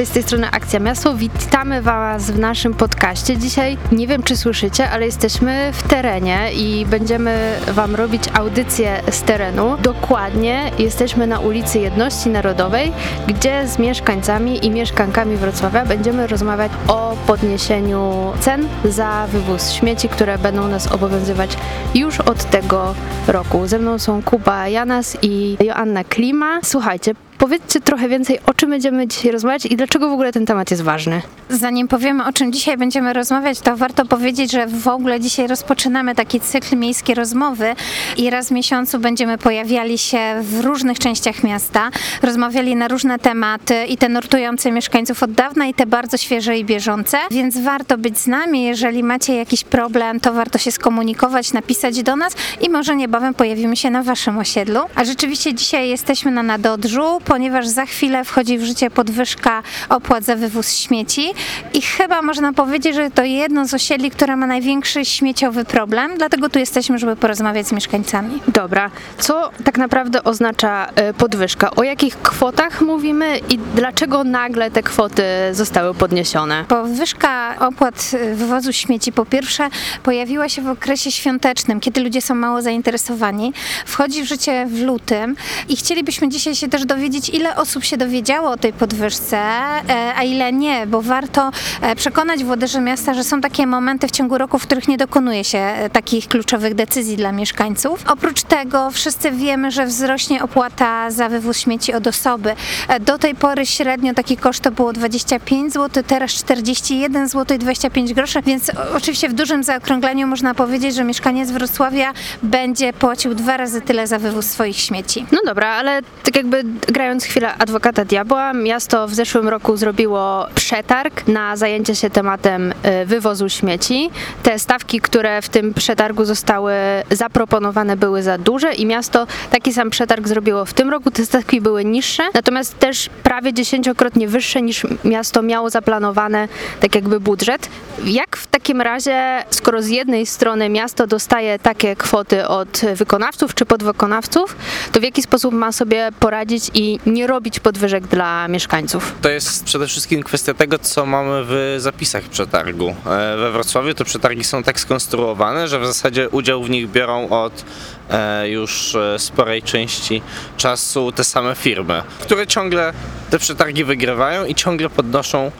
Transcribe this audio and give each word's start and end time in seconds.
Cześć, 0.00 0.10
z 0.10 0.14
tej 0.14 0.22
strony 0.22 0.50
Akcja 0.50 0.80
Miasto. 0.80 1.14
Witamy 1.14 1.82
Was 1.82 2.30
w 2.30 2.38
naszym 2.38 2.74
podcaście. 2.74 3.36
Dzisiaj 3.36 3.76
nie 3.92 4.06
wiem, 4.06 4.22
czy 4.22 4.36
słyszycie, 4.36 4.90
ale 4.90 5.06
jesteśmy 5.06 5.72
w 5.72 5.82
terenie 5.82 6.52
i 6.52 6.86
będziemy 6.86 7.52
Wam 7.72 7.94
robić 7.94 8.22
audycję 8.34 9.02
z 9.10 9.22
terenu. 9.22 9.76
Dokładnie 9.82 10.70
jesteśmy 10.78 11.26
na 11.26 11.40
ulicy 11.40 11.78
Jedności 11.78 12.30
Narodowej, 12.30 12.92
gdzie 13.26 13.68
z 13.68 13.78
mieszkańcami 13.78 14.66
i 14.66 14.70
mieszkankami 14.70 15.36
Wrocławia 15.36 15.86
będziemy 15.86 16.26
rozmawiać 16.26 16.72
o 16.88 17.16
podniesieniu 17.26 18.32
cen 18.40 18.68
za 18.84 19.26
wywóz 19.26 19.72
śmieci, 19.72 20.08
które 20.08 20.38
będą 20.38 20.68
nas 20.68 20.92
obowiązywać 20.92 21.56
już 21.94 22.20
od 22.20 22.50
tego 22.50 22.94
roku. 23.28 23.66
Ze 23.66 23.78
mną 23.78 23.98
są 23.98 24.22
Kuba 24.22 24.68
Janas 24.68 25.18
i 25.22 25.56
Joanna 25.60 26.04
Klima. 26.04 26.60
Słuchajcie, 26.62 27.14
powiedzcie 27.40 27.80
trochę 27.80 28.08
więcej, 28.08 28.38
o 28.46 28.54
czym 28.54 28.70
będziemy 28.70 29.08
dzisiaj 29.08 29.32
rozmawiać 29.32 29.66
i 29.66 29.76
dlaczego 29.76 30.08
w 30.08 30.12
ogóle 30.12 30.32
ten 30.32 30.46
temat 30.46 30.70
jest 30.70 30.82
ważny. 30.82 31.22
Zanim 31.50 31.88
powiemy, 31.88 32.24
o 32.26 32.32
czym 32.32 32.52
dzisiaj 32.52 32.76
będziemy 32.76 33.12
rozmawiać, 33.12 33.60
to 33.60 33.76
warto 33.76 34.04
powiedzieć, 34.04 34.52
że 34.52 34.66
w 34.66 34.88
ogóle 34.88 35.20
dzisiaj 35.20 35.46
rozpoczynamy 35.46 36.14
taki 36.14 36.40
cykl 36.40 36.76
Miejskie 36.76 37.14
Rozmowy 37.14 37.74
i 38.16 38.30
raz 38.30 38.48
w 38.48 38.50
miesiącu 38.50 38.98
będziemy 38.98 39.38
pojawiali 39.38 39.98
się 39.98 40.18
w 40.42 40.60
różnych 40.60 40.98
częściach 40.98 41.44
miasta, 41.44 41.90
rozmawiali 42.22 42.76
na 42.76 42.88
różne 42.88 43.18
tematy 43.18 43.84
i 43.84 43.96
te 43.96 44.08
nurtujące 44.08 44.72
mieszkańców 44.72 45.22
od 45.22 45.32
dawna 45.32 45.66
i 45.66 45.74
te 45.74 45.86
bardzo 45.86 46.16
świeże 46.16 46.58
i 46.58 46.64
bieżące, 46.64 47.18
więc 47.30 47.58
warto 47.58 47.98
być 47.98 48.18
z 48.18 48.26
nami. 48.26 48.62
Jeżeli 48.62 49.02
macie 49.02 49.34
jakiś 49.34 49.64
problem, 49.64 50.20
to 50.20 50.32
warto 50.32 50.58
się 50.58 50.72
skomunikować, 50.72 51.52
napisać 51.52 52.02
do 52.02 52.16
nas 52.16 52.32
i 52.60 52.70
może 52.70 52.96
niebawem 52.96 53.34
pojawimy 53.34 53.76
się 53.76 53.90
na 53.90 54.02
waszym 54.02 54.38
osiedlu. 54.38 54.80
A 54.94 55.04
rzeczywiście 55.04 55.54
dzisiaj 55.54 55.88
jesteśmy 55.88 56.30
na 56.30 56.42
Nadodrzu, 56.42 57.20
ponieważ 57.30 57.66
za 57.66 57.86
chwilę 57.86 58.24
wchodzi 58.24 58.58
w 58.58 58.64
życie 58.64 58.90
podwyżka 58.90 59.62
opłat 59.88 60.24
za 60.24 60.36
wywóz 60.36 60.74
śmieci 60.74 61.30
i 61.74 61.82
chyba 61.82 62.22
można 62.22 62.52
powiedzieć, 62.52 62.94
że 62.94 63.10
to 63.10 63.24
jedno 63.24 63.66
z 63.66 63.74
osiedli, 63.74 64.10
które 64.10 64.36
ma 64.36 64.46
największy 64.46 65.04
śmieciowy 65.04 65.64
problem, 65.64 66.18
dlatego 66.18 66.48
tu 66.48 66.58
jesteśmy, 66.58 66.98
żeby 66.98 67.16
porozmawiać 67.16 67.66
z 67.66 67.72
mieszkańcami. 67.72 68.40
Dobra, 68.48 68.90
co 69.18 69.50
tak 69.64 69.78
naprawdę 69.78 70.24
oznacza 70.24 70.86
e, 70.94 71.14
podwyżka? 71.14 71.70
O 71.70 71.82
jakich 71.82 72.16
kwotach 72.16 72.80
mówimy 72.80 73.38
i 73.48 73.58
dlaczego 73.58 74.24
nagle 74.24 74.70
te 74.70 74.82
kwoty 74.82 75.22
zostały 75.52 75.94
podniesione? 75.94 76.64
Podwyżka 76.68 77.54
opłat 77.58 78.10
y, 78.14 78.34
wywozu 78.34 78.72
śmieci 78.72 79.12
po 79.12 79.26
pierwsze 79.26 79.68
pojawiła 80.02 80.48
się 80.48 80.62
w 80.62 80.68
okresie 80.68 81.12
świątecznym, 81.12 81.80
kiedy 81.80 82.00
ludzie 82.00 82.22
są 82.22 82.34
mało 82.34 82.62
zainteresowani. 82.62 83.52
Wchodzi 83.86 84.22
w 84.22 84.26
życie 84.26 84.66
w 84.66 84.82
lutym 84.82 85.36
i 85.68 85.76
chcielibyśmy 85.76 86.28
dzisiaj 86.28 86.54
się 86.54 86.68
też 86.68 86.84
dowiedzieć, 86.84 87.19
ile 87.28 87.56
osób 87.56 87.84
się 87.84 87.96
dowiedziało 87.96 88.50
o 88.50 88.56
tej 88.56 88.72
podwyżce, 88.72 89.36
e, 89.38 90.14
a 90.16 90.22
ile 90.22 90.52
nie, 90.52 90.86
bo 90.86 91.02
warto 91.02 91.50
e, 91.80 91.96
przekonać 91.96 92.44
włodarzy 92.44 92.80
miasta, 92.80 93.14
że 93.14 93.24
są 93.24 93.40
takie 93.40 93.66
momenty 93.66 94.08
w 94.08 94.10
ciągu 94.10 94.38
roku, 94.38 94.58
w 94.58 94.62
których 94.62 94.88
nie 94.88 94.96
dokonuje 94.96 95.44
się 95.44 95.58
e, 95.58 95.90
takich 95.90 96.28
kluczowych 96.28 96.74
decyzji 96.74 97.16
dla 97.16 97.32
mieszkańców. 97.32 98.04
Oprócz 98.08 98.42
tego 98.42 98.90
wszyscy 98.90 99.30
wiemy, 99.30 99.70
że 99.70 99.86
wzrośnie 99.86 100.42
opłata 100.42 101.10
za 101.10 101.28
wywóz 101.28 101.58
śmieci 101.58 101.94
od 101.94 102.06
osoby. 102.06 102.54
Do 103.00 103.18
tej 103.18 103.34
pory 103.34 103.66
średnio 103.66 104.14
taki 104.14 104.36
koszt 104.36 104.60
to 104.62 104.70
było 104.70 104.92
25 104.92 105.72
zł, 105.72 106.02
teraz 106.06 106.30
41 106.30 107.28
zł 107.28 107.56
i 107.56 107.60
25 107.60 108.14
groszy, 108.14 108.42
więc 108.42 108.70
oczywiście 108.96 109.28
w 109.28 109.32
dużym 109.32 109.64
zaokrągleniu 109.64 110.26
można 110.26 110.54
powiedzieć, 110.54 110.94
że 110.94 111.04
mieszkaniec 111.04 111.50
Wrocławia 111.50 112.12
będzie 112.42 112.92
płacił 112.92 113.34
dwa 113.34 113.56
razy 113.56 113.80
tyle 113.80 114.06
za 114.06 114.18
wywóz 114.18 114.46
swoich 114.46 114.76
śmieci. 114.76 115.26
No 115.32 115.38
dobra, 115.46 115.68
ale 115.68 116.02
tak 116.22 116.36
jakby 116.36 116.64
grając 117.10 117.24
chwilę 117.24 117.54
adwokata 117.54 118.04
diabła, 118.04 118.52
miasto 118.52 119.08
w 119.08 119.14
zeszłym 119.14 119.48
roku 119.48 119.76
zrobiło 119.76 120.46
przetarg 120.54 121.28
na 121.28 121.56
zajęcie 121.56 121.94
się 121.94 122.10
tematem 122.10 122.72
e, 122.82 123.06
wywozu 123.06 123.48
śmieci. 123.48 124.10
Te 124.42 124.58
stawki, 124.58 125.00
które 125.00 125.42
w 125.42 125.48
tym 125.48 125.74
przetargu 125.74 126.24
zostały 126.24 126.72
zaproponowane 127.10 127.96
były 127.96 128.22
za 128.22 128.38
duże 128.38 128.74
i 128.74 128.86
miasto 128.86 129.26
taki 129.50 129.72
sam 129.72 129.90
przetarg 129.90 130.28
zrobiło 130.28 130.64
w 130.64 130.74
tym 130.74 130.90
roku. 130.90 131.10
Te 131.10 131.26
stawki 131.26 131.60
były 131.60 131.84
niższe, 131.84 132.22
natomiast 132.34 132.78
też 132.78 133.10
prawie 133.22 133.52
dziesięciokrotnie 133.52 134.28
wyższe 134.28 134.62
niż 134.62 134.86
miasto 135.04 135.42
miało 135.42 135.70
zaplanowane 135.70 136.48
tak 136.80 136.94
jakby 136.94 137.20
budżet. 137.20 137.68
Jak 138.04 138.36
w 138.36 138.46
takim 138.46 138.80
razie, 138.80 139.44
skoro 139.50 139.82
z 139.82 139.88
jednej 139.88 140.26
strony 140.26 140.68
miasto 140.68 141.06
dostaje 141.06 141.58
takie 141.58 141.96
kwoty 141.96 142.48
od 142.48 142.80
wykonawców 142.94 143.54
czy 143.54 143.66
podwykonawców, 143.66 144.56
to 144.92 145.00
w 145.00 145.02
jaki 145.02 145.22
sposób 145.22 145.54
ma 145.54 145.72
sobie 145.72 146.08
poradzić 146.20 146.70
i 146.74 146.89
nie 147.06 147.26
robić 147.26 147.60
podwyżek 147.60 148.06
dla 148.06 148.48
mieszkańców? 148.48 149.14
To 149.22 149.28
jest 149.28 149.64
przede 149.64 149.86
wszystkim 149.86 150.22
kwestia 150.22 150.54
tego, 150.54 150.78
co 150.78 151.06
mamy 151.06 151.42
w 151.44 151.76
zapisach 151.78 152.22
przetargu. 152.24 152.88
E, 152.88 153.36
We 153.36 153.50
Wrocławiu 153.50 153.94
te 153.94 154.04
przetargi 154.04 154.44
są 154.44 154.62
tak 154.62 154.80
skonstruowane, 154.80 155.68
że 155.68 155.80
w 155.80 155.86
zasadzie 155.86 156.28
udział 156.28 156.62
w 156.62 156.70
nich 156.70 156.90
biorą 156.90 157.28
od 157.28 157.64
e, 158.10 158.48
już 158.48 158.94
e, 158.94 159.18
sporej 159.18 159.62
części 159.62 160.22
czasu 160.56 161.12
te 161.12 161.24
same 161.24 161.54
firmy, 161.54 162.02
które 162.20 162.46
ciągle 162.46 162.92
te 163.30 163.38
przetargi 163.38 163.84
wygrywają 163.84 164.44
i 164.44 164.54
ciągle 164.54 164.90
podnoszą 164.90 165.50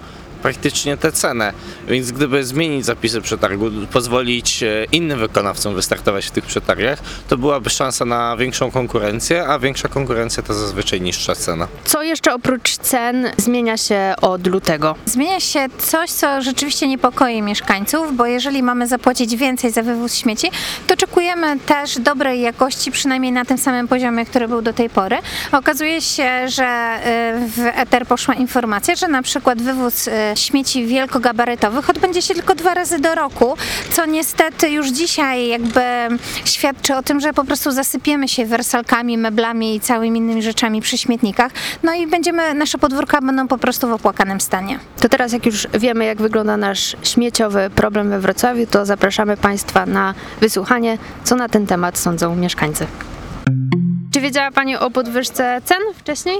praktycznie 0.43 0.97
tę 0.97 1.13
cenę. 1.13 1.53
Więc 1.89 2.13
gdyby 2.13 2.45
zmienić 2.45 2.85
zapisy 2.85 3.21
przetargu, 3.21 3.71
pozwolić 3.93 4.63
e, 4.63 4.87
innym 4.93 5.19
wykonawcom 5.19 5.75
wystartować 5.75 6.27
w 6.27 6.31
tych 6.31 6.45
przetargach, 6.45 6.99
to 7.29 7.37
byłaby 7.37 7.71
szansa 7.71 8.05
na 8.05 8.37
większą 8.37 8.71
konkurencję, 8.71 9.47
a 9.47 9.59
większa 9.59 9.89
konkurencja 9.89 10.43
to 10.43 10.55
zazwyczaj 10.55 11.01
niższa 11.01 11.35
cena. 11.35 11.69
Co 11.85 12.03
jeszcze 12.03 12.35
oprócz 12.35 12.77
cen 12.77 13.31
zmienia 13.37 13.77
się 13.77 14.15
od 14.23 14.47
lutego? 14.47 14.95
Zmienia 15.07 15.41
się 15.41 15.67
coś, 15.79 16.11
co 16.11 16.43
rzeczywiście 16.43 16.89
niepokoi 16.89 17.43
mieszkańców, 17.43 18.17
bo 18.17 18.27
jeżeli 18.27 18.63
mamy 18.63 18.87
zapłacić 18.87 19.37
więcej 19.37 19.71
za 19.71 19.83
wywóz 19.83 20.15
śmieci, 20.15 20.51
to 20.87 20.95
oczekujemy 20.95 21.59
też 21.59 21.99
dobrej 21.99 22.41
jakości, 22.41 22.91
przynajmniej 22.91 23.33
na 23.33 23.45
tym 23.45 23.59
samym 23.59 23.89
poziomie, 23.89 24.27
który 24.27 24.49
był 24.49 24.63
do 24.63 24.73
tej 24.73 24.91
pory. 24.91 25.17
Okazuje 25.53 26.01
się, 26.01 26.49
że 26.49 26.99
y, 27.45 27.49
w 27.49 27.67
eter 27.75 28.07
poszła 28.07 28.35
informacja, 28.35 28.95
że 28.95 29.09
na 29.09 29.23
przykład 29.23 29.63
wywóz 29.63 30.09
y, 30.09 30.13
śmieci 30.37 30.87
wielkogabarytowych 30.87 31.91
odbędzie 31.91 32.23
się 32.23 32.35
tylko 32.35 32.55
dwa 32.55 32.75
razy 32.75 32.99
do 32.99 33.15
roku, 33.15 33.57
co 33.93 34.07
niestety 34.07 34.71
już 34.71 34.89
dzisiaj 34.89 35.49
jakby 35.49 35.81
świadczy 36.45 36.97
o 36.97 37.03
tym, 37.03 37.21
że 37.21 37.33
po 37.33 37.45
prostu 37.45 37.71
zasypiemy 37.71 38.29
się 38.29 38.47
wersalkami, 38.47 39.19
meblami 39.19 39.75
i 39.75 39.81
całymi 39.81 40.19
innymi 40.19 40.43
rzeczami 40.43 40.81
przy 40.81 40.99
śmietnikach, 40.99 41.53
no 41.83 41.95
i 41.95 42.07
będziemy, 42.07 42.55
nasze 42.55 42.79
podwórka 42.79 43.21
będą 43.21 43.49
po 43.49 43.59
prostu 43.59 43.89
w 43.89 43.93
opłakanym 43.93 44.41
stanie. 44.41 44.79
To 45.01 45.09
teraz, 45.09 45.33
jak 45.33 45.47
już 45.47 45.67
wiemy, 45.75 46.05
jak 46.05 46.23
wygląda 46.23 46.57
nasz 46.57 46.97
śmieciowy 47.03 47.71
problem 47.75 48.11
we 48.11 48.21
Wrocławiu, 48.21 48.67
to 48.67 48.87
zapraszamy 48.87 49.37
Państwa 49.37 49.87
na 49.87 50.15
wysłuchanie, 50.41 50.99
co 51.25 51.37
na 51.37 51.49
ten 51.49 51.67
temat 51.67 51.99
sądzą 51.99 52.37
mieszkańcy. 52.37 52.87
Czy 54.21 54.25
wiedziała 54.25 54.51
Pani 54.51 54.77
o 54.77 54.91
podwyżce 54.91 55.61
cen 55.65 55.79
wcześniej? 55.95 56.39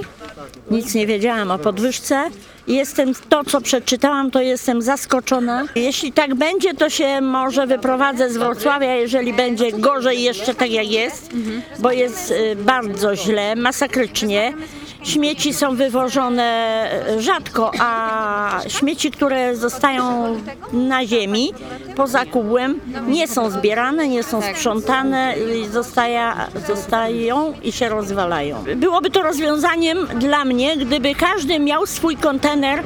Nic 0.71 0.95
nie 0.95 1.07
wiedziałam 1.07 1.51
o 1.51 1.57
podwyżce. 1.59 2.29
Jestem, 2.67 3.13
to 3.29 3.43
co 3.43 3.61
przeczytałam, 3.61 4.31
to 4.31 4.41
jestem 4.41 4.81
zaskoczona. 4.81 5.65
Jeśli 5.75 6.13
tak 6.13 6.35
będzie, 6.35 6.73
to 6.73 6.89
się 6.89 7.21
może 7.21 7.67
wyprowadzę 7.67 8.29
z 8.29 8.37
Wrocławia, 8.37 8.95
jeżeli 8.95 9.33
będzie 9.33 9.71
gorzej 9.71 10.21
jeszcze 10.21 10.55
tak 10.55 10.71
jak 10.71 10.91
jest, 10.91 11.31
bo 11.79 11.91
jest 11.91 12.31
y, 12.31 12.55
bardzo 12.55 13.15
źle, 13.15 13.55
masakrycznie. 13.55 14.53
Śmieci 15.03 15.53
są 15.53 15.75
wywożone 15.75 16.89
rzadko, 17.17 17.71
a 17.79 18.59
śmieci, 18.67 19.11
które 19.11 19.55
zostają 19.55 20.35
na 20.73 21.05
ziemi 21.05 21.53
poza 22.01 22.25
kubłem, 22.25 22.79
nie 23.07 23.27
są 23.27 23.49
zbierane, 23.49 24.07
nie 24.07 24.23
są 24.23 24.41
sprzątane, 24.41 25.35
i 25.55 25.67
zostaja, 25.67 26.47
zostają 26.67 27.53
i 27.63 27.71
się 27.71 27.89
rozwalają. 27.89 28.63
Byłoby 28.75 29.09
to 29.09 29.21
rozwiązaniem 29.23 30.07
dla 30.15 30.45
mnie, 30.45 30.77
gdyby 30.77 31.15
każdy 31.15 31.59
miał 31.59 31.85
swój 31.85 32.17
kontener 32.17 32.83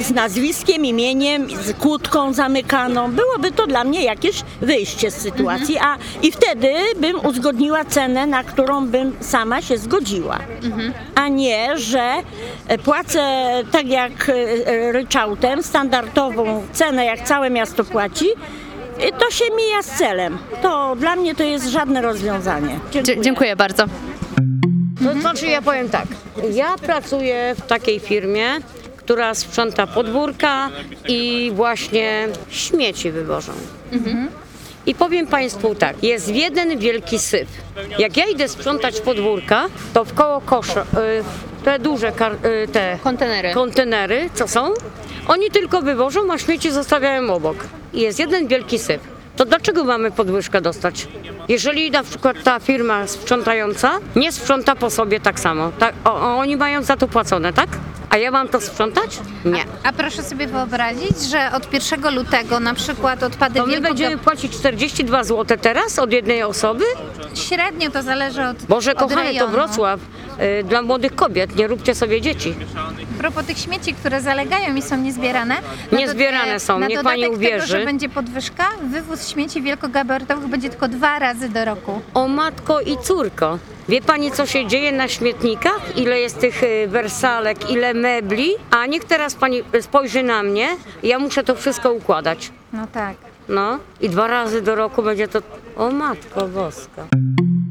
z 0.00 0.10
nazwiskiem, 0.10 0.84
imieniem, 0.84 1.50
z 1.50 1.76
kłódką 1.76 2.32
zamykaną. 2.32 3.12
Byłoby 3.12 3.52
to 3.52 3.66
dla 3.66 3.84
mnie 3.84 4.04
jakieś 4.04 4.42
wyjście 4.60 5.10
z 5.10 5.14
sytuacji, 5.14 5.78
a 5.78 5.96
i 6.22 6.32
wtedy 6.32 6.72
bym 6.96 7.26
uzgodniła 7.26 7.84
cenę, 7.84 8.26
na 8.26 8.44
którą 8.44 8.86
bym 8.86 9.16
sama 9.20 9.62
się 9.62 9.78
zgodziła. 9.78 10.38
A 11.14 11.28
nie, 11.28 11.78
że 11.78 12.12
e, 12.68 12.78
płacę 12.78 13.22
tak 13.72 13.86
jak 13.86 14.28
e, 14.28 14.92
ryczałtem, 14.92 15.62
standardową 15.62 16.66
cenę, 16.72 17.04
jak 17.04 17.22
całe 17.22 17.50
miasto 17.50 17.84
płaci, 17.84 18.26
to 19.18 19.30
się 19.30 19.44
mija 19.56 19.82
z 19.82 19.98
celem. 19.98 20.38
To 20.62 20.96
dla 20.96 21.16
mnie 21.16 21.34
to 21.34 21.42
jest 21.42 21.66
żadne 21.68 22.02
rozwiązanie. 22.02 22.78
Dzie- 23.02 23.20
dziękuję 23.20 23.56
bardzo. 23.56 23.84
To 25.04 25.20
znaczy 25.20 25.46
ja 25.46 25.62
powiem 25.62 25.88
tak. 25.90 26.06
Ja 26.52 26.76
pracuję 26.76 27.54
w 27.58 27.66
takiej 27.66 28.00
firmie, 28.00 28.46
która 28.96 29.34
sprząta 29.34 29.86
podwórka 29.86 30.68
i 31.08 31.50
właśnie 31.54 32.28
śmieci 32.50 33.10
wywożą. 33.10 33.52
I 34.86 34.94
powiem 34.94 35.26
Państwu 35.26 35.74
tak, 35.74 36.02
jest 36.04 36.28
jeden 36.28 36.78
wielki 36.78 37.18
syf. 37.18 37.48
Jak 37.98 38.16
ja 38.16 38.24
idę 38.26 38.48
sprzątać 38.48 39.00
podwórka, 39.00 39.66
to 39.94 40.04
w 40.04 40.14
koło 40.14 40.40
kosza, 40.40 40.82
y, 40.82 40.84
te 41.64 41.78
duże 41.78 42.12
kar- 42.12 42.46
y, 42.64 42.68
te 42.68 42.98
Kontenery. 43.04 43.54
kontenery, 43.54 44.30
co 44.34 44.48
są, 44.48 44.70
oni 45.28 45.50
tylko 45.50 45.82
wywożą, 45.82 46.32
a 46.32 46.38
śmieci 46.38 46.70
zostawiają 46.70 47.34
obok. 47.34 47.56
I 47.92 48.00
jest 48.00 48.18
jeden 48.18 48.48
wielki 48.48 48.78
syp. 48.78 49.00
To 49.36 49.44
dlaczego 49.44 49.84
mamy 49.84 50.10
podwyżkę 50.10 50.60
dostać? 50.60 51.08
Jeżeli 51.48 51.90
na 51.90 52.02
przykład 52.02 52.36
ta 52.44 52.60
firma 52.60 53.06
sprzątająca 53.06 53.90
nie 54.16 54.32
sprząta 54.32 54.74
po 54.76 54.90
sobie 54.90 55.20
tak 55.20 55.40
samo, 55.40 55.72
tak, 55.78 55.94
o, 56.04 56.36
oni 56.38 56.56
mają 56.56 56.82
za 56.82 56.96
to 56.96 57.08
płacone, 57.08 57.52
tak? 57.52 57.68
A 58.10 58.16
ja 58.16 58.30
mam 58.30 58.48
to 58.48 58.60
sprzątać? 58.60 59.18
Nie. 59.44 59.64
A 59.84 59.92
proszę 59.92 60.22
sobie 60.22 60.46
wyobrazić, 60.46 61.20
że 61.30 61.50
od 61.52 61.72
1 61.72 62.14
lutego 62.14 62.60
na 62.60 62.74
przykład 62.74 63.22
odpady 63.22 63.60
To 63.60 63.66
my 63.66 63.72
wielkoga- 63.72 63.82
będziemy 63.82 64.18
płacić 64.18 64.52
42 64.52 65.24
zł 65.24 65.58
teraz 65.62 65.98
od 65.98 66.12
jednej 66.12 66.42
osoby? 66.42 66.84
Średnio 67.34 67.90
to 67.90 68.02
zależy 68.02 68.44
od 68.44 68.56
Boże 68.68 68.92
od 68.92 68.98
kochany, 68.98 69.20
to 69.22 69.26
rejonu. 69.28 69.52
Wrocław 69.52 70.00
dla 70.64 70.82
młodych 70.82 71.14
kobiet, 71.14 71.56
nie 71.56 71.66
róbcie 71.66 71.94
sobie 71.94 72.20
dzieci. 72.20 72.54
A 72.76 73.18
propos 73.18 73.46
tych 73.46 73.58
śmieci, 73.58 73.94
które 73.94 74.20
zalegają 74.20 74.74
i 74.74 74.82
są 74.82 74.96
niezbierane. 74.96 75.56
na 75.92 75.98
Niezbierane 75.98 76.60
są, 76.60 76.78
na 76.78 76.86
niech 76.86 76.98
dodatek 76.98 77.20
pani 77.20 77.36
uwierzy. 77.36 77.66
Tego, 77.66 77.78
że 77.78 77.84
będzie 77.84 78.08
podwyżka, 78.08 78.64
wywóz 78.90 79.28
śmieci 79.28 79.62
wielkogabarytowych 79.62 80.46
będzie 80.46 80.70
tylko 80.70 80.88
dwa 80.88 81.18
razy 81.18 81.48
do 81.48 81.64
roku. 81.64 82.00
O 82.14 82.28
matko 82.28 82.80
i 82.80 82.98
córko. 82.98 83.58
Wie 83.88 84.02
pani, 84.02 84.30
co 84.30 84.46
się 84.46 84.66
dzieje 84.66 84.92
na 84.92 85.08
śmietnikach? 85.08 85.80
Ile 85.96 86.20
jest 86.20 86.38
tych 86.40 86.62
y, 86.62 86.88
wersalek, 86.88 87.70
ile 87.70 87.94
mebli? 87.94 88.50
A 88.70 88.86
niech 88.86 89.04
teraz 89.04 89.34
pani 89.34 89.62
spojrzy 89.80 90.22
na 90.22 90.42
mnie, 90.42 90.68
ja 91.02 91.18
muszę 91.18 91.44
to 91.44 91.54
wszystko 91.54 91.92
układać. 91.92 92.52
No 92.72 92.86
tak. 92.92 93.16
No 93.48 93.78
i 94.00 94.08
dwa 94.08 94.26
razy 94.26 94.62
do 94.62 94.74
roku 94.74 95.02
będzie 95.02 95.28
to... 95.28 95.38
O 95.76 95.90
matko 95.90 96.48
boska. 96.48 97.06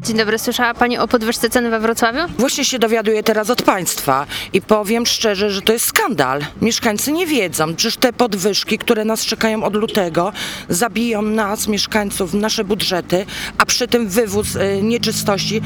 Dzień 0.07 0.17
dobry, 0.17 0.39
słyszała 0.39 0.73
Pani 0.73 0.97
o 0.97 1.07
podwyżce 1.07 1.49
cen 1.49 1.69
we 1.69 1.79
Wrocławiu? 1.79 2.19
Właśnie 2.37 2.65
się 2.65 2.79
dowiaduję 2.79 3.23
teraz 3.23 3.49
od 3.49 3.61
państwa 3.61 4.25
i 4.53 4.61
powiem 4.61 5.05
szczerze, 5.05 5.51
że 5.51 5.61
to 5.61 5.73
jest 5.73 5.85
skandal. 5.85 6.41
Mieszkańcy 6.61 7.11
nie 7.11 7.27
wiedzą, 7.27 7.75
przecież 7.75 7.97
te 7.97 8.13
podwyżki, 8.13 8.77
które 8.77 9.05
nas 9.05 9.25
czekają 9.25 9.63
od 9.63 9.75
lutego, 9.75 10.33
zabiją 10.69 11.21
nas, 11.21 11.67
mieszkańców, 11.67 12.33
nasze 12.33 12.63
budżety, 12.63 13.25
a 13.57 13.65
przy 13.65 13.87
tym 13.87 14.07
wywóz 14.09 14.55
y, 14.55 14.79
nieczystości 14.83 15.61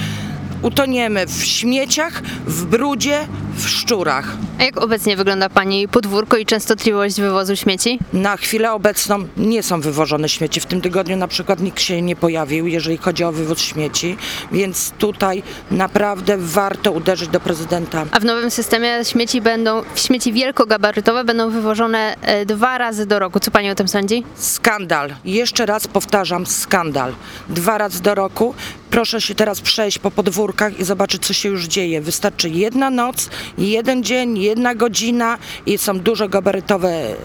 utoniemy 0.62 1.28
w 1.28 1.44
śmieciach, 1.44 2.22
w 2.48 2.66
brudzie, 2.66 3.28
w 3.56 3.70
szczurach. 3.70 4.28
A 4.60 4.64
jak 4.64 4.78
obecnie 4.78 5.18
wygląda 5.18 5.50
Pani 5.50 5.88
podwórko 5.88 6.38
i 6.38 6.46
częstotliwość 6.46 7.22
wywozu 7.22 7.56
śmieci? 7.56 8.00
Na 8.14 8.38
chwilę 8.38 8.72
obecną 8.72 9.28
nie 9.38 9.64
są 9.64 9.82
wywożone 9.82 10.30
śmieci. 10.30 10.60
W 10.60 10.66
tym 10.66 10.82
tygodniu 10.82 11.18
na 11.18 11.28
przykład 11.28 11.60
nikt 11.60 11.82
się 11.82 12.02
nie 12.02 12.16
pojawił, 12.16 12.68
jeżeli 12.68 12.98
chodzi 12.98 13.24
o 13.24 13.32
wywóz 13.32 13.60
śmieci, 13.60 14.18
więc 14.52 14.92
tutaj 14.92 15.44
naprawdę 15.72 16.38
warto 16.38 16.92
uderzyć 16.92 17.30
do 17.30 17.40
prezydenta. 17.40 18.06
A 18.12 18.20
w 18.20 18.26
nowym 18.26 18.52
systemie 18.52 19.06
śmieci 19.06 19.42
będą, 19.42 19.84
śmieci 19.96 20.34
wielkogabarytowe 20.34 21.24
będą 21.24 21.50
wywożone 21.50 22.16
e, 22.22 22.46
dwa 22.46 22.78
razy 22.78 23.06
do 23.06 23.20
roku. 23.20 23.40
Co 23.40 23.52
Pani 23.52 23.72
o 23.72 23.76
tym 23.76 23.88
sądzi? 23.88 24.24
Skandal. 24.36 25.10
Jeszcze 25.26 25.66
raz 25.66 25.88
powtarzam, 25.88 26.46
skandal. 26.46 27.14
Dwa 27.50 27.78
razy 27.78 28.02
do 28.02 28.16
roku. 28.16 28.54
Proszę 28.90 29.22
się 29.22 29.36
teraz 29.36 29.62
przejść 29.62 30.00
po 30.00 30.12
podwórkach 30.52 30.80
i 30.80 30.84
zobaczyć, 30.84 31.26
co 31.26 31.34
się 31.34 31.50
już 31.50 31.66
dzieje. 31.66 32.02
Wystarczy 32.02 32.50
jedna 32.50 32.90
noc, 32.90 33.30
jeden 33.58 34.04
dzień, 34.04 34.40
jedna 34.40 34.76
godzina 34.76 35.38
i 35.66 35.78
są 35.78 36.00
dużo 36.00 36.30
gabarytowe 36.30 37.16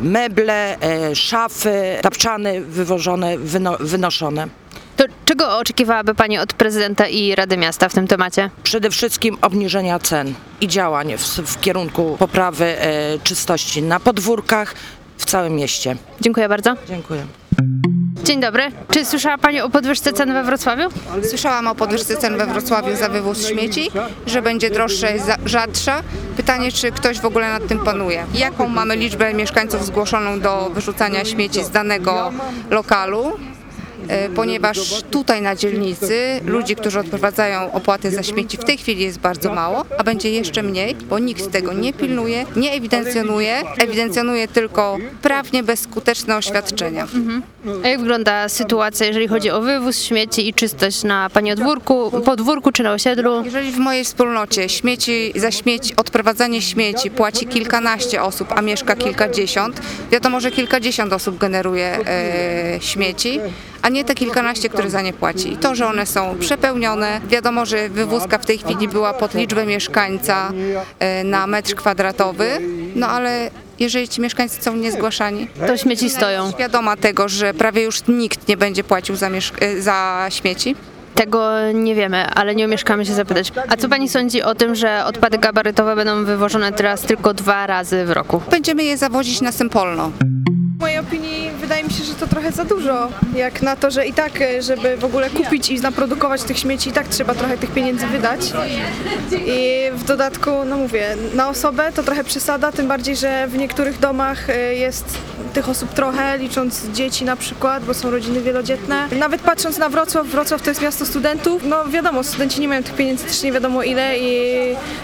meble, 0.00 0.80
e, 0.80 1.16
szafy, 1.16 1.98
tapczany 2.02 2.60
wywożone, 2.60 3.38
wyno, 3.38 3.76
wynoszone. 3.80 4.48
To 4.96 5.04
czego 5.24 5.58
oczekiwałaby 5.58 6.14
Pani 6.14 6.38
od 6.38 6.52
prezydenta 6.52 7.06
i 7.06 7.34
Rady 7.34 7.56
Miasta 7.56 7.88
w 7.88 7.94
tym 7.94 8.06
temacie? 8.06 8.50
Przede 8.62 8.90
wszystkim 8.90 9.36
obniżenia 9.42 9.98
cen 9.98 10.34
i 10.60 10.68
działań 10.68 11.16
w, 11.18 11.22
w 11.22 11.60
kierunku 11.60 12.16
poprawy 12.18 12.64
e, 12.64 13.18
czystości 13.18 13.82
na 13.82 14.00
podwórkach 14.00 14.74
w 15.18 15.24
całym 15.24 15.54
mieście. 15.56 15.96
Dziękuję 16.20 16.48
bardzo. 16.48 16.74
Dziękuję. 16.88 17.26
Dzień 18.24 18.40
dobry. 18.40 18.62
Czy 18.90 19.04
słyszała 19.04 19.38
Pani 19.38 19.60
o 19.60 19.70
podwyżce 19.70 20.12
cen 20.12 20.32
we 20.32 20.42
Wrocławiu? 20.44 20.88
Słyszałam 21.28 21.66
o 21.68 21.74
podwyżce 21.74 22.16
cen 22.16 22.36
we 22.38 22.46
Wrocławiu 22.46 22.96
za 22.96 23.08
wywóz 23.08 23.46
śmieci, 23.48 23.90
że 24.26 24.42
będzie 24.42 24.70
droższa 24.70 25.10
i 25.10 25.18
za- 25.18 25.36
rzadsza. 25.46 26.02
Pytanie, 26.36 26.72
czy 26.72 26.92
ktoś 26.92 27.20
w 27.20 27.24
ogóle 27.24 27.48
nad 27.48 27.66
tym 27.66 27.78
panuje. 27.78 28.24
Jaką 28.34 28.68
mamy 28.68 28.96
liczbę 28.96 29.34
mieszkańców 29.34 29.86
zgłoszoną 29.86 30.40
do 30.40 30.70
wyrzucania 30.74 31.24
śmieci 31.24 31.64
z 31.64 31.70
danego 31.70 32.32
lokalu? 32.70 33.32
E, 34.08 34.28
Ponieważ 34.28 35.02
tutaj 35.10 35.42
na 35.42 35.56
dzielnicy 35.56 36.40
ludzi, 36.44 36.76
którzy 36.76 36.98
odprowadzają 37.00 37.72
opłaty 37.72 38.10
za 38.10 38.22
śmieci 38.22 38.56
w 38.56 38.64
tej 38.64 38.78
chwili 38.78 39.02
jest 39.02 39.18
bardzo 39.18 39.54
mało, 39.54 39.84
a 39.98 40.04
będzie 40.04 40.30
jeszcze 40.30 40.62
mniej, 40.62 40.94
bo 40.94 41.18
nikt 41.18 41.50
tego 41.52 41.72
nie 41.72 41.92
pilnuje, 41.92 42.46
nie 42.56 42.72
ewidencjonuje, 42.72 43.62
ewidencjonuje 43.78 44.48
tylko 44.48 44.98
prawnie 45.22 45.62
bezskuteczne 45.62 46.36
oświadczenia. 46.36 47.06
A 47.84 47.88
jak 47.88 48.00
wygląda 48.00 48.48
sytuacja, 48.48 49.06
jeżeli 49.06 49.28
chodzi 49.28 49.50
o 49.50 49.60
wywóz 49.60 50.02
śmieci 50.02 50.48
i 50.48 50.54
czystość 50.54 51.04
na 51.04 51.30
Pani 51.30 51.52
odwórku, 51.52 52.10
podwórku 52.24 52.72
czy 52.72 52.82
na 52.82 52.92
osiedlu? 52.92 53.44
Jeżeli 53.44 53.72
w 53.72 53.78
mojej 53.78 54.04
wspólnocie 54.04 54.68
śmieci, 54.68 55.32
za 55.36 55.50
śmieci, 55.50 55.96
odprowadzanie 55.96 56.62
śmieci 56.62 57.10
płaci 57.10 57.46
kilkanaście 57.46 58.22
osób, 58.22 58.52
a 58.56 58.62
mieszka 58.62 58.96
kilkadziesiąt, 58.96 59.80
wiadomo, 60.10 60.40
że 60.40 60.50
kilkadziesiąt 60.50 61.12
osób 61.12 61.38
generuje 61.38 61.98
e, 62.06 62.78
śmieci, 62.80 63.40
a 63.84 63.88
nie 63.88 64.04
te 64.04 64.14
kilkanaście, 64.14 64.68
które 64.68 64.90
za 64.90 65.02
nie 65.02 65.12
płaci. 65.12 65.52
I 65.52 65.56
to, 65.56 65.74
że 65.74 65.86
one 65.86 66.06
są 66.06 66.36
przepełnione, 66.40 67.20
wiadomo, 67.28 67.66
że 67.66 67.88
wywózka 67.88 68.38
w 68.38 68.46
tej 68.46 68.58
chwili 68.58 68.88
była 68.88 69.12
pod 69.12 69.34
liczbę 69.34 69.66
mieszkańca 69.66 70.52
e, 70.98 71.24
na 71.24 71.46
metr 71.46 71.74
kwadratowy, 71.74 72.48
no 72.94 73.08
ale 73.08 73.50
jeżeli 73.78 74.08
ci 74.08 74.20
mieszkańcy 74.20 74.62
są 74.62 74.76
niezgłaszani, 74.76 75.48
To 75.66 75.76
śmieci 75.76 76.10
stoją. 76.10 76.52
wiadoma 76.58 76.96
tego, 76.96 77.28
że 77.28 77.54
prawie 77.54 77.82
już 77.82 78.06
nikt 78.08 78.48
nie 78.48 78.56
będzie 78.56 78.84
płacił 78.84 79.16
za, 79.16 79.28
e, 79.60 79.80
za 79.82 80.26
śmieci. 80.30 80.76
Tego 81.14 81.50
nie 81.74 81.94
wiemy, 81.94 82.26
ale 82.26 82.54
nie 82.54 82.64
umieszkamy 82.66 83.06
się 83.06 83.14
zapytać. 83.14 83.52
A 83.68 83.76
co 83.76 83.88
Pani 83.88 84.08
sądzi 84.08 84.42
o 84.42 84.54
tym, 84.54 84.74
że 84.74 85.04
odpady 85.04 85.38
gabarytowe 85.38 85.96
będą 85.96 86.24
wywożone 86.24 86.72
teraz 86.72 87.00
tylko 87.00 87.34
dwa 87.34 87.66
razy 87.66 88.04
w 88.04 88.10
roku? 88.10 88.40
Będziemy 88.50 88.84
je 88.84 88.96
zawozić 88.96 89.40
na 89.40 89.52
Sempolno. 89.52 90.10
W 90.76 90.80
mojej 90.80 90.98
opinii 90.98 91.43
wydaje 91.64 91.84
mi 91.84 91.90
się, 91.90 92.04
że 92.04 92.14
to 92.14 92.26
trochę 92.26 92.52
za 92.52 92.64
dużo, 92.64 93.08
jak 93.34 93.62
na 93.62 93.76
to, 93.76 93.90
że 93.90 94.06
i 94.06 94.12
tak, 94.12 94.40
e, 94.40 94.62
żeby 94.62 94.96
w 94.96 95.04
ogóle 95.04 95.30
kupić 95.30 95.70
i 95.70 95.80
naprodukować 95.80 96.42
tych 96.42 96.58
śmieci, 96.58 96.90
i 96.90 96.92
tak 96.92 97.08
trzeba 97.08 97.34
trochę 97.34 97.58
tych 97.58 97.70
pieniędzy 97.70 98.06
wydać. 98.06 98.40
I 99.46 99.90
w 99.92 100.04
dodatku, 100.04 100.50
no 100.66 100.76
mówię, 100.76 101.16
na 101.34 101.48
osobę 101.48 101.92
to 101.92 102.02
trochę 102.02 102.24
przesada, 102.24 102.72
tym 102.72 102.88
bardziej, 102.88 103.16
że 103.16 103.46
w 103.46 103.56
niektórych 103.56 103.98
domach 103.98 104.50
e, 104.50 104.74
jest 104.74 105.18
tych 105.54 105.68
osób 105.68 105.90
trochę, 105.90 106.38
licząc 106.38 106.82
dzieci 106.92 107.24
na 107.24 107.36
przykład, 107.36 107.84
bo 107.84 107.94
są 107.94 108.10
rodziny 108.10 108.40
wielodzietne. 108.40 109.08
Nawet 109.18 109.40
patrząc 109.40 109.78
na 109.78 109.88
Wrocław, 109.88 110.26
Wrocław 110.26 110.62
to 110.62 110.70
jest 110.70 110.82
miasto 110.82 111.06
studentów, 111.06 111.62
no 111.64 111.86
wiadomo, 111.88 112.24
studenci 112.24 112.60
nie 112.60 112.68
mają 112.68 112.82
tych 112.82 112.94
pieniędzy 112.94 113.24
też 113.24 113.42
nie 113.42 113.52
wiadomo 113.52 113.82
ile 113.82 114.18
i 114.18 114.54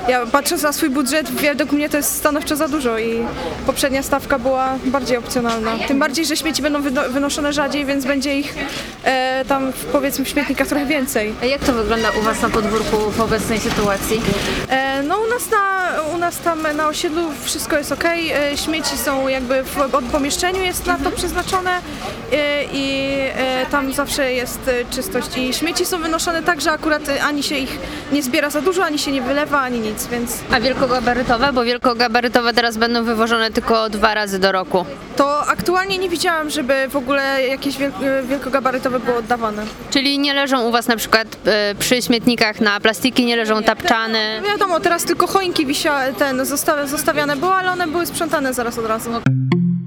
ja 0.08 0.26
patrząc 0.26 0.62
na 0.62 0.72
swój 0.72 0.90
budżet, 0.90 1.30
według 1.30 1.72
mnie 1.72 1.88
to 1.88 1.96
jest 1.96 2.16
stanowczo 2.16 2.56
za 2.56 2.68
dużo 2.68 2.98
i 2.98 3.22
poprzednia 3.66 4.02
stawka 4.02 4.38
była 4.38 4.74
bardziej 4.84 5.16
opcjonalna. 5.16 5.70
Tym 5.88 5.98
bardziej, 5.98 6.26
że 6.26 6.36
śmieci 6.36 6.49
będą 6.60 6.82
wyno- 6.82 7.10
wynoszone 7.10 7.52
rzadziej, 7.52 7.84
więc 7.84 8.04
będzie 8.04 8.38
ich 8.38 8.54
e, 9.04 9.44
tam 9.44 9.72
w, 9.72 9.84
powiedzmy 9.84 10.24
w 10.24 10.28
śmietnikach 10.28 10.66
trochę 10.68 10.86
więcej. 10.86 11.34
A 11.42 11.44
jak 11.44 11.60
to 11.64 11.72
wygląda 11.72 12.08
u 12.10 12.22
Was 12.22 12.42
na 12.42 12.50
podwórku 12.50 13.10
w 13.10 13.20
obecnej 13.20 13.60
sytuacji? 13.60 14.20
E, 14.68 15.02
no 15.02 15.18
u 15.18 15.26
nas, 15.26 15.50
na, 15.50 15.90
u 16.14 16.18
nas 16.18 16.38
tam 16.38 16.66
na 16.76 16.88
osiedlu 16.88 17.22
wszystko 17.44 17.76
jest 17.78 17.92
ok, 17.92 18.04
e, 18.04 18.56
śmieci 18.56 18.96
są 18.98 19.28
jakby 19.28 19.62
w 19.62 19.94
od 19.94 20.04
pomieszczeniu 20.04 20.62
jest 20.62 20.86
na 20.86 20.98
to 20.98 21.10
przeznaczone 21.10 21.70
e, 22.32 22.64
i 22.72 23.14
e, 23.36 23.66
tam 23.70 23.92
zawsze 23.92 24.32
jest 24.32 24.68
e, 24.68 24.84
czystość 24.94 25.36
i 25.36 25.54
śmieci 25.54 25.86
są 25.86 25.98
wynoszone 26.02 26.42
tak, 26.42 26.60
że 26.60 26.70
akurat 26.72 27.08
e, 27.08 27.22
ani 27.22 27.42
się 27.42 27.54
ich 27.56 27.78
nie 28.12 28.22
zbiera 28.22 28.50
za 28.50 28.60
dużo, 28.60 28.84
ani 28.84 28.98
się 28.98 29.12
nie 29.12 29.22
wylewa, 29.22 29.60
ani 29.60 29.80
nic, 29.80 30.06
więc 30.06 30.38
A 30.52 30.60
wielkogabarytowe? 30.60 31.52
Bo 31.52 31.64
wielkogabarytowe 31.64 32.52
teraz 32.54 32.76
będą 32.76 33.04
wywożone 33.04 33.50
tylko 33.50 33.90
dwa 33.90 34.14
razy 34.14 34.38
do 34.38 34.52
roku. 34.52 34.84
to 35.16 35.46
aktualnie 35.46 35.98
nie 35.98 36.08
widziałam, 36.08 36.39
żeby 36.48 36.88
w 36.88 36.96
ogóle 36.96 37.46
jakieś 37.46 37.80
e, 37.80 37.90
wielkogabarytowe 38.28 39.00
było 39.00 39.16
oddawane. 39.16 39.62
Czyli 39.90 40.18
nie 40.18 40.34
leżą 40.34 40.68
u 40.68 40.72
Was 40.72 40.88
na 40.88 40.96
przykład 40.96 41.36
e, 41.46 41.74
przy 41.78 42.02
śmietnikach 42.02 42.60
na 42.60 42.80
plastiki, 42.80 43.24
nie 43.24 43.36
leżą 43.36 43.62
tapczane. 43.62 44.40
Wiadomo, 44.48 44.80
teraz 44.80 45.04
tylko 45.04 45.26
choinki 45.26 45.66
wisia, 45.66 46.12
ten 46.12 46.44
zosta- 46.44 46.86
zostawiane 46.86 47.36
były, 47.36 47.52
ale 47.52 47.70
one 47.72 47.86
były 47.86 48.06
sprzątane 48.06 48.54
zaraz 48.54 48.78
od 48.78 48.86
razu. 48.86 49.10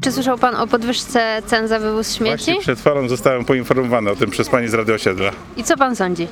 Czy 0.01 0.11
słyszał 0.11 0.37
Pan 0.37 0.55
o 0.55 0.67
podwyżce 0.67 1.41
cen 1.45 1.67
za 1.67 1.79
wywóz 1.79 2.15
śmieci? 2.15 2.37
Właśnie 2.37 2.59
przed 2.61 2.79
chwilą 2.79 3.09
zostałem 3.09 3.45
poinformowany 3.45 4.11
o 4.11 4.15
tym 4.15 4.29
przez 4.29 4.49
pani 4.49 4.67
z 4.67 4.73
Rady 4.73 4.93
Osiedla. 4.93 5.31
I 5.57 5.63
co 5.63 5.77
Pan 5.77 5.95
sądzi? 5.95 6.27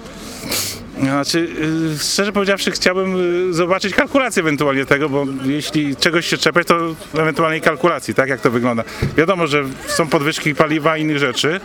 Znaczy, 1.01 1.50
yy, 1.89 2.00
szczerze 2.00 2.31
powiedziawszy, 2.31 2.72
chciałbym 2.72 3.17
yy, 3.17 3.53
zobaczyć 3.53 3.93
kalkulację 3.96 4.41
ewentualnie 4.41 4.86
tego, 4.86 5.10
bo 5.10 5.25
jeśli 5.43 5.96
czegoś 5.96 6.25
się 6.25 6.38
czepiać, 6.38 6.67
to 6.67 6.96
ewentualnej 7.13 7.62
kalkulacji, 7.62 8.13
tak 8.13 8.29
jak 8.29 8.41
to 8.41 8.51
wygląda. 8.51 8.84
Wiadomo, 9.17 9.48
że 9.48 9.63
są 9.88 10.08
podwyżki 10.08 10.55
paliwa 10.55 10.98
i 10.98 11.01
innych 11.01 11.17
rzeczy. 11.17 11.60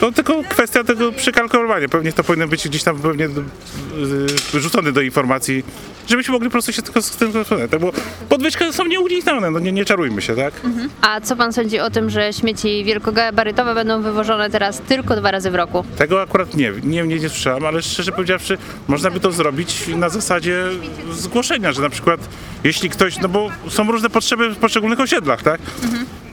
To 0.00 0.12
tylko 0.12 0.42
kwestia 0.48 0.84
tego 0.84 1.12
przykalkulowania. 1.12 1.88
Pewnie 1.88 2.12
to 2.12 2.24
powinno 2.24 2.48
być 2.48 2.68
gdzieś 2.68 2.82
tam 2.82 2.98
pewnie 2.98 3.24
yy, 3.24 4.26
wrzucone 4.52 4.92
do 4.92 5.00
informacji 5.00 5.64
żebyśmy 6.08 6.32
mogli 6.32 6.48
po 6.48 6.52
prostu 6.52 6.72
się 6.72 6.82
tylko 6.82 7.02
z 7.02 7.10
tym 7.10 7.32
tak, 7.70 7.80
bo 7.80 7.92
podwyżki 8.28 8.72
są 8.72 8.84
nieuniknione, 8.84 9.50
no 9.50 9.58
nie, 9.58 9.72
nie 9.72 9.84
czarujmy 9.84 10.22
się, 10.22 10.36
tak? 10.36 10.54
A 11.00 11.20
co 11.20 11.36
pan 11.36 11.52
sądzi 11.52 11.80
o 11.80 11.90
tym, 11.90 12.10
że 12.10 12.32
śmieci 12.32 12.84
wielkogabarytowe 12.84 13.74
będą 13.74 14.02
wywożone 14.02 14.50
teraz 14.50 14.80
tylko 14.80 15.16
dwa 15.16 15.30
razy 15.30 15.50
w 15.50 15.54
roku? 15.54 15.84
Tego 15.96 16.22
akurat 16.22 16.54
nie, 16.54 16.72
nie, 16.82 17.02
nie, 17.02 17.18
nie 17.18 17.28
słyszałem, 17.28 17.66
ale 17.66 17.82
szczerze 17.82 18.12
powiedziawszy, 18.12 18.58
można 18.88 19.10
by 19.10 19.20
to 19.20 19.32
zrobić 19.32 19.88
na 19.88 20.08
zasadzie 20.08 20.64
zgłoszenia, 21.12 21.72
że 21.72 21.82
na 21.82 21.90
przykład 21.90 22.20
jeśli 22.64 22.90
ktoś, 22.90 23.18
no 23.18 23.28
bo 23.28 23.50
są 23.68 23.92
różne 23.92 24.10
potrzeby 24.10 24.50
w 24.50 24.56
poszczególnych 24.56 25.00
osiedlach, 25.00 25.42
tak? 25.42 25.60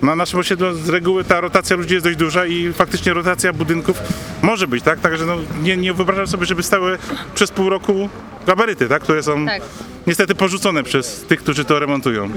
Na 0.01 0.15
naszym 0.15 0.39
osiedlu 0.39 0.73
z 0.73 0.89
reguły 0.89 1.23
ta 1.23 1.41
rotacja 1.41 1.75
ludzi 1.75 1.93
jest 1.93 2.05
dość 2.05 2.17
duża 2.17 2.45
i 2.45 2.73
faktycznie 2.73 3.13
rotacja 3.13 3.53
budynków 3.53 3.99
może 4.41 4.67
być, 4.67 4.83
tak? 4.83 4.99
Także 4.99 5.25
no, 5.25 5.35
nie, 5.61 5.77
nie 5.77 5.93
wyobrażam 5.93 6.27
sobie, 6.27 6.45
żeby 6.45 6.63
stały 6.63 6.97
przez 7.35 7.51
pół 7.51 7.69
roku 7.69 8.09
gabaryty, 8.47 8.87
tak? 8.89 9.03
Które 9.03 9.23
są 9.23 9.45
Tak. 9.45 9.61
niestety 10.07 10.35
porzucone 10.35 10.83
przez 10.83 11.21
tych, 11.27 11.39
którzy 11.39 11.65
to 11.65 11.79
remontują. 11.79 12.29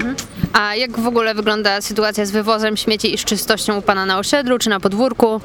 A 0.53 0.75
jak 0.75 1.00
w 1.00 1.07
ogóle 1.07 1.35
wygląda 1.35 1.81
sytuacja 1.81 2.27
z 2.27 2.31
wywozem 2.31 2.77
śmieci 2.77 3.15
i 3.15 3.19
z 3.19 3.25
czystością 3.25 3.77
u 3.79 3.83
pana 3.83 4.07
na 4.07 4.19
osiedlu 4.19 4.59
czy 4.59 4.71
na 4.71 4.81
podwórku? 4.81 5.41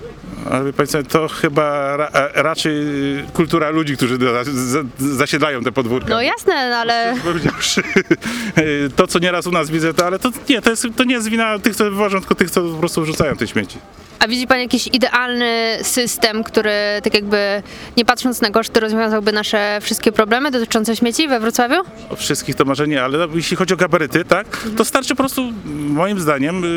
Ale 0.51 0.73
Państwo, 0.73 1.03
to 1.03 1.27
chyba 1.27 1.97
ra, 1.97 2.09
a- 2.13 2.41
raczej 2.41 2.73
kultura 3.33 3.69
ludzi, 3.69 3.97
którzy 3.97 4.17
za, 4.17 4.43
za, 4.43 4.83
zasiedlają 4.97 5.61
te 5.63 5.71
podwórka. 5.71 6.09
No 6.09 6.21
jasne, 6.21 6.53
ale 6.77 7.15
powiedziawszy, 7.23 7.83
to 8.95 9.07
co 9.07 9.19
nieraz 9.19 9.47
u 9.47 9.51
nas 9.51 9.69
widzę, 9.69 9.93
to 9.93 10.05
ale 10.05 10.19
to 10.19 10.31
nie, 10.49 10.61
to, 10.61 10.69
jest, 10.69 10.87
to 10.95 11.03
nie 11.03 11.15
jest 11.15 11.27
wina 11.27 11.59
tych, 11.59 11.75
co 11.75 11.83
wywożą, 11.83 12.19
tylko 12.19 12.35
tych, 12.35 12.51
co 12.51 12.61
po 12.61 12.77
prostu 12.77 13.01
wrzucają 13.01 13.35
te 13.35 13.47
śmieci. 13.47 13.77
A 14.19 14.27
widzi 14.27 14.47
pan 14.47 14.59
jakiś 14.59 14.87
idealny 14.87 15.79
system, 15.81 16.43
który 16.43 16.71
tak 17.03 17.13
jakby 17.13 17.63
nie 17.97 18.05
patrząc 18.05 18.41
na 18.41 18.49
koszty 18.49 18.79
rozwiązałby 18.79 19.31
nasze 19.31 19.79
wszystkie 19.81 20.11
problemy 20.11 20.51
dotyczące 20.51 20.95
śmieci 20.95 21.27
we 21.27 21.39
Wrocławiu? 21.39 21.81
O 22.09 22.15
wszystkich 22.15 22.55
to 22.55 22.65
może 22.65 22.87
nie, 22.87 23.03
ale 23.03 23.17
no, 23.17 23.27
jeśli 23.35 23.57
chodzi 23.57 23.73
o 23.73 23.77
gabaryty, 23.77 24.25
tak, 24.25 24.67
to 24.77 24.85
starczy 24.85 25.09
po 25.09 25.15
prostu, 25.15 25.53
moim 25.65 26.19
zdaniem, 26.19 26.63
y, 26.63 26.67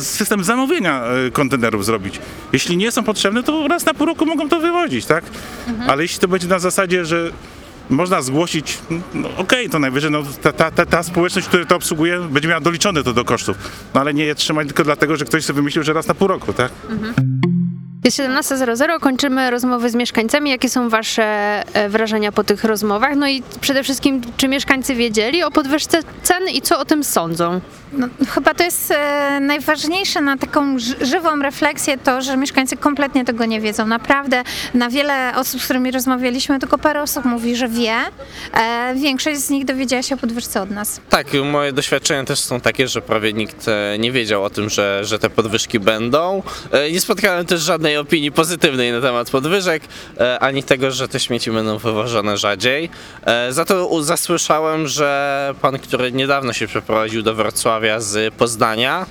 y, 0.00 0.04
system 0.04 0.44
zamówienia 0.44 1.04
y, 1.26 1.30
kontenerów 1.30 1.84
zrobić. 1.84 2.20
Jeśli 2.52 2.76
nie 2.76 2.92
są 2.92 3.04
potrzebne, 3.04 3.42
to 3.42 3.68
raz 3.68 3.86
na 3.86 3.94
pół 3.94 4.06
roku 4.06 4.26
mogą 4.26 4.48
to 4.48 4.60
wywozić, 4.60 5.06
tak? 5.06 5.24
Ale 5.86 6.02
jeśli 6.02 6.18
to 6.20 6.28
będzie 6.28 6.48
na 6.48 6.58
zasadzie, 6.58 7.04
że 7.04 7.30
można 7.92 8.22
zgłosić, 8.22 8.78
no 9.14 9.28
okej, 9.36 9.70
to 9.70 9.78
najwyżej 9.78 10.10
no, 10.10 10.22
ta, 10.42 10.52
ta, 10.52 10.70
ta, 10.70 10.86
ta 10.86 11.02
społeczność, 11.02 11.48
która 11.48 11.64
to 11.64 11.76
obsługuje, 11.76 12.20
będzie 12.20 12.48
miała 12.48 12.60
doliczone 12.60 13.02
to 13.02 13.12
do 13.12 13.24
kosztów. 13.24 13.56
No 13.94 14.00
ale 14.00 14.14
nie 14.14 14.24
je 14.24 14.34
trzymać 14.34 14.66
tylko 14.66 14.84
dlatego, 14.84 15.16
że 15.16 15.24
ktoś 15.24 15.44
sobie 15.44 15.56
wymyślił, 15.56 15.84
że 15.84 15.92
raz 15.92 16.06
na 16.06 16.14
pół 16.14 16.28
roku, 16.28 16.52
tak? 16.52 16.72
Jest 18.04 18.18
17.00, 18.18 19.00
kończymy 19.00 19.50
rozmowy 19.50 19.90
z 19.90 19.94
mieszkańcami. 19.94 20.50
Jakie 20.50 20.68
są 20.68 20.88
wasze 20.88 21.24
e, 21.74 21.88
wrażenia 21.88 22.32
po 22.32 22.44
tych 22.44 22.64
rozmowach? 22.64 23.16
No 23.16 23.28
i 23.28 23.42
przede 23.60 23.82
wszystkim, 23.82 24.20
czy 24.36 24.48
mieszkańcy 24.48 24.94
wiedzieli 24.94 25.42
o 25.42 25.50
podwyżce 25.50 25.98
cen 26.22 26.48
i 26.48 26.62
co 26.62 26.78
o 26.78 26.84
tym 26.84 27.04
sądzą? 27.04 27.60
No, 27.92 28.06
chyba 28.34 28.54
to 28.54 28.64
jest 28.64 28.90
e, 28.90 29.40
najważniejsze 29.40 30.20
na 30.20 30.36
taką 30.36 30.76
żywą 31.00 31.42
refleksję 31.42 31.98
to, 31.98 32.22
że 32.22 32.36
mieszkańcy 32.36 32.76
kompletnie 32.76 33.24
tego 33.24 33.44
nie 33.44 33.60
wiedzą. 33.60 33.86
Naprawdę 33.86 34.42
na 34.74 34.88
wiele 34.90 35.32
osób, 35.36 35.60
z 35.60 35.64
którymi 35.64 35.90
rozmawialiśmy, 35.90 36.58
tylko 36.58 36.78
parę 36.78 37.02
osób 37.02 37.24
mówi, 37.24 37.56
że 37.56 37.68
wie. 37.68 37.94
E, 38.54 38.94
większość 38.94 39.40
z 39.40 39.50
nich 39.50 39.64
dowiedziała 39.64 40.02
się 40.02 40.14
o 40.14 40.18
podwyżce 40.18 40.62
od 40.62 40.70
nas. 40.70 41.00
Tak, 41.10 41.26
moje 41.44 41.72
doświadczenia 41.72 42.24
też 42.24 42.38
są 42.40 42.60
takie, 42.60 42.88
że 42.88 43.02
prawie 43.02 43.32
nikt 43.32 43.68
e, 43.68 43.98
nie 43.98 44.12
wiedział 44.12 44.44
o 44.44 44.50
tym, 44.50 44.70
że, 44.70 45.00
że 45.04 45.18
te 45.18 45.30
podwyżki 45.30 45.80
będą. 45.80 46.42
E, 46.72 46.90
Nie 46.92 47.00
spotkałem 47.00 47.46
też 47.46 47.60
żadnej 47.60 47.91
opinii 48.00 48.32
pozytywnej 48.32 48.92
na 48.92 49.00
temat 49.00 49.30
podwyżek, 49.30 49.82
e, 50.20 50.38
ani 50.38 50.62
tego, 50.62 50.90
że 50.90 51.08
te 51.08 51.20
śmieci 51.20 51.50
będą 51.50 51.78
wywożone 51.78 52.36
rzadziej. 52.36 52.90
E, 53.24 53.52
Za 53.52 53.64
to 53.64 54.02
zasłyszałem, 54.02 54.88
że 54.88 55.54
pan, 55.60 55.78
który 55.78 56.12
niedawno 56.12 56.52
się 56.52 56.66
przeprowadził 56.66 57.22
do 57.22 57.34
Wrocławia 57.34 58.00
z 58.00 58.34
Poznania, 58.34 59.06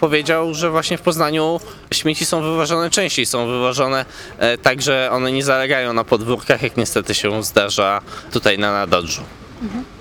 powiedział, 0.00 0.54
że 0.54 0.70
właśnie 0.70 0.98
w 0.98 1.02
Poznaniu 1.02 1.60
śmieci 1.92 2.24
są 2.24 2.42
wywożone 2.42 2.90
częściej, 2.90 3.26
są 3.26 3.46
wywożone 3.46 4.04
e, 4.38 4.58
tak, 4.58 4.82
że 4.82 5.08
one 5.12 5.32
nie 5.32 5.44
zalegają 5.44 5.92
na 5.92 6.04
podwórkach, 6.04 6.62
jak 6.62 6.76
niestety 6.76 7.14
się 7.14 7.42
zdarza 7.44 8.00
tutaj 8.32 8.58
na 8.58 8.72
Nadodrzu. 8.72 9.22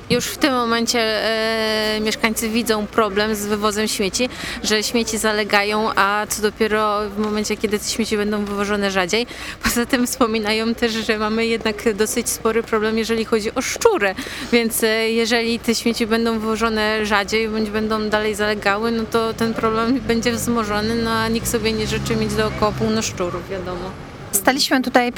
Już 0.09 0.25
w 0.25 0.37
tym 0.37 0.53
momencie 0.53 0.99
e, 0.99 1.99
mieszkańcy 2.01 2.49
widzą 2.49 2.87
problem 2.87 3.35
z 3.35 3.45
wywozem 3.45 3.87
śmieci, 3.87 4.29
że 4.63 4.83
śmieci 4.83 5.17
zalegają, 5.17 5.89
a 5.95 6.25
co 6.29 6.41
dopiero 6.41 7.09
w 7.09 7.17
momencie, 7.17 7.57
kiedy 7.57 7.79
te 7.79 7.85
śmieci 7.85 8.17
będą 8.17 8.45
wywożone 8.45 8.91
rzadziej. 8.91 9.27
Poza 9.63 9.85
tym 9.85 10.07
wspominają 10.07 10.75
też, 10.75 10.91
że 10.91 11.17
mamy 11.17 11.45
jednak 11.45 11.93
dosyć 11.93 12.29
spory 12.29 12.63
problem, 12.63 12.97
jeżeli 12.97 13.25
chodzi 13.25 13.55
o 13.55 13.61
szczury, 13.61 14.15
więc 14.51 14.83
e, 14.83 15.09
jeżeli 15.09 15.59
te 15.59 15.75
śmieci 15.75 16.07
będą 16.07 16.39
wywożone 16.39 17.05
rzadziej, 17.05 17.49
bądź 17.49 17.69
będą 17.69 18.09
dalej 18.09 18.35
zalegały, 18.35 18.91
no 18.91 19.03
to 19.11 19.33
ten 19.33 19.53
problem 19.53 19.99
będzie 19.99 20.31
wzmożony, 20.31 20.95
no 20.95 21.11
a 21.11 21.27
nikt 21.27 21.47
sobie 21.47 21.71
nie 21.73 21.87
życzy 21.87 22.15
mieć 22.15 22.33
dookoła 22.33 22.71
pełno 22.71 23.01
szczurów, 23.01 23.49
wiadomo. 23.49 24.14
Staliśmy 24.45 24.81
tutaj 24.81 25.13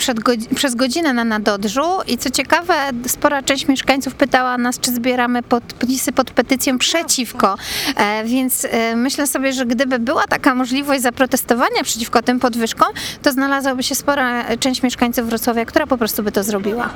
przez 0.55 0.75
godzinę 0.75 1.13
na 1.13 1.23
Nadodrzu 1.23 1.83
i 2.07 2.17
co 2.17 2.29
ciekawe, 2.29 2.73
spora 3.07 3.41
część 3.41 3.67
mieszkańców 3.67 4.15
pytała 4.15 4.57
nas, 4.57 4.79
czy 4.79 4.91
zbieramy 4.91 5.43
pod, 5.43 5.63
podpisy 5.63 6.11
pod 6.11 6.31
petycją 6.31 6.77
przeciwko, 6.77 7.55
e, 7.95 8.23
więc 8.25 8.65
e, 8.65 8.95
myślę 8.95 9.27
sobie, 9.27 9.53
że 9.53 9.65
gdyby 9.65 9.99
była 9.99 10.27
taka 10.27 10.55
możliwość 10.55 11.01
zaprotestowania 11.01 11.83
przeciwko 11.83 12.21
tym 12.21 12.39
podwyżkom, 12.39 12.87
to 13.21 13.31
znalazłaby 13.31 13.83
się 13.83 13.95
spora 13.95 14.55
część 14.57 14.83
mieszkańców 14.83 15.27
Wrocławia, 15.29 15.65
która 15.65 15.87
po 15.87 15.97
prostu 15.97 16.23
by 16.23 16.31
to 16.31 16.43
zrobiła. 16.43 16.89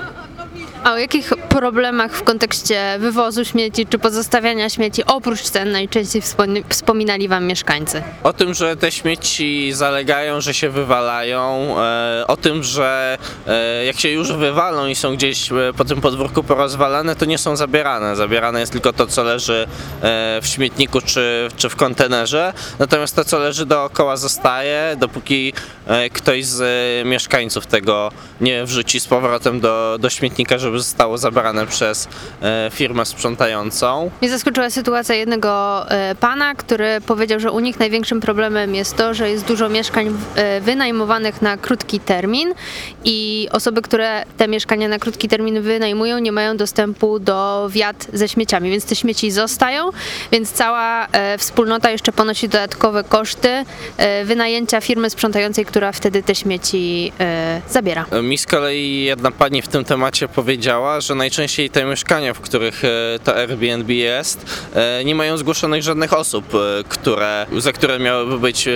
A 0.84 0.94
o 0.94 0.98
jakich 0.98 1.34
problemach 1.50 2.12
w 2.12 2.24
kontekście 2.24 2.98
wywozu 3.00 3.46
śmieci 3.46 3.86
czy 3.86 4.00
pozostawiania 4.00 4.70
śmieci 4.70 5.06
oprócz 5.06 5.42
cen 5.42 5.72
najczęściej 5.72 6.22
wspominali 6.70 7.28
wam 7.28 7.46
mieszkańcy? 7.46 8.04
O 8.24 8.34
tym, 8.34 8.54
że 8.54 8.76
te 8.76 8.92
śmieci 8.92 9.74
zalegają, 9.74 10.42
że 10.42 10.54
się 10.54 10.70
wywalają, 10.70 11.76
e, 11.80 12.24
o 12.28 12.38
tym, 12.38 12.64
że 12.64 13.18
e, 13.48 13.86
jak 13.86 14.00
się 14.00 14.10
już 14.10 14.34
wywalą 14.34 14.88
i 14.88 14.96
są 14.96 15.16
gdzieś 15.16 15.52
e, 15.52 15.56
po 15.78 15.86
tym 15.86 16.02
podwórku 16.02 16.44
porozwalane, 16.44 17.16
to 17.16 17.26
nie 17.26 17.38
są 17.38 17.56
zabierane. 17.56 18.16
Zabierane 18.16 18.60
jest 18.60 18.72
tylko 18.72 18.94
to, 18.94 19.08
co 19.08 19.24
leży 19.24 19.68
w 20.42 20.48
śmietniku 20.48 21.02
czy, 21.02 21.48
czy 21.58 21.70
w 21.70 21.76
kontenerze, 21.76 22.54
natomiast 22.80 23.16
to, 23.16 23.26
co 23.26 23.40
leży 23.40 23.66
dookoła 23.66 24.18
zostaje, 24.18 24.96
dopóki 25.00 25.54
ktoś 26.14 26.46
z 26.46 26.62
mieszkańców 27.08 27.68
tego 27.68 28.12
nie 28.42 28.66
wrzuci 28.66 29.00
z 29.00 29.08
powrotem 29.08 29.60
do, 29.60 29.98
do 30.00 30.10
śmietnika, 30.10 30.58
żeby 30.58 30.71
zostało 30.80 31.18
zabrane 31.18 31.68
przez 31.68 32.08
e, 32.42 32.70
firmę 32.74 33.06
sprzątającą. 33.06 34.12
Mnie 34.22 34.30
zaskoczyła 34.30 34.70
sytuacja 34.70 35.16
jednego 35.16 35.86
e, 35.90 36.16
pana, 36.16 36.56
który 36.56 37.02
powiedział, 37.02 37.40
że 37.40 37.52
u 37.52 37.60
nich 37.60 37.80
największym 37.80 38.22
problemem 38.22 38.76
jest 38.76 38.96
to, 38.96 39.14
że 39.14 39.30
jest 39.30 39.46
dużo 39.46 39.70
mieszkań 39.70 40.18
e, 40.36 40.62
wynajmowanych 40.62 41.42
na 41.42 41.58
krótki 41.58 42.00
termin 42.00 42.54
i 43.04 43.48
osoby, 43.52 43.82
które 43.82 44.24
te 44.38 44.48
mieszkania 44.48 44.88
na 44.88 45.00
krótki 45.00 45.28
termin 45.28 45.62
wynajmują, 45.62 46.20
nie 46.20 46.32
mają 46.32 46.58
dostępu 46.58 47.20
do 47.20 47.70
wiat 47.72 48.08
ze 48.14 48.28
śmieciami, 48.28 48.72
więc 48.72 48.86
te 48.86 48.96
śmieci 48.96 49.32
zostają, 49.32 49.90
więc 50.32 50.52
cała 50.52 51.08
wspólnota 51.38 51.92
jeszcze 51.92 52.12
ponosi 52.12 52.50
dodatkowe 52.50 53.04
koszty 53.04 53.66
wynajęcia 54.26 54.82
firmy 54.82 55.10
sprzątającej, 55.10 55.66
która 55.66 55.92
wtedy 55.92 56.24
te 56.24 56.36
śmieci 56.36 57.12
zabiera. 57.70 58.06
Mi 58.24 58.38
z 58.38 58.46
kolei 58.46 59.04
jedna 59.04 59.32
pani 59.32 59.62
w 59.62 59.68
tym 59.68 59.86
temacie 59.86 60.28
powiedziała, 60.28 60.61
że 61.00 61.16
najczęściej 61.16 61.70
te 61.70 61.86
mieszkania, 61.86 62.34
w 62.34 62.40
których 62.40 62.84
e, 62.86 63.20
to 63.24 63.36
Airbnb 63.36 63.94
jest, 63.94 64.46
e, 64.74 65.06
nie 65.06 65.16
mają 65.16 65.38
zgłoszonych 65.38 65.84
żadnych 65.84 66.14
osób, 66.14 66.56
e, 66.56 66.84
które, 66.90 67.46
za 67.58 67.72
które 67.72 68.00
miałyby 68.00 68.40
być 68.40 68.70